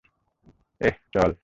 এহ, 0.81 0.95
চল। 1.13 1.31